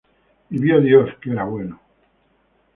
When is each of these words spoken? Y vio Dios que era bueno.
Y 0.49 0.57
vio 0.57 0.81
Dios 0.81 1.11
que 1.21 1.29
era 1.29 1.43
bueno. 1.43 1.79